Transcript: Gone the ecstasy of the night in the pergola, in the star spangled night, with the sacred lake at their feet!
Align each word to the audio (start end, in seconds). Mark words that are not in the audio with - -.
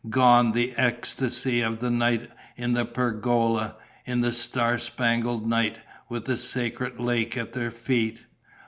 Gone 0.09 0.53
the 0.53 0.73
ecstasy 0.77 1.61
of 1.61 1.77
the 1.79 1.91
night 1.91 2.31
in 2.55 2.73
the 2.73 2.85
pergola, 2.85 3.75
in 4.03 4.21
the 4.21 4.31
star 4.31 4.79
spangled 4.79 5.47
night, 5.47 5.77
with 6.09 6.25
the 6.25 6.37
sacred 6.37 6.99
lake 6.99 7.37
at 7.37 7.53
their 7.53 7.69
feet! 7.69 8.25